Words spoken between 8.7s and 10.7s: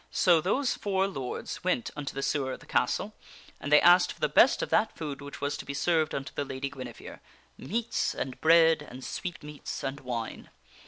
and sweetmeats and wine.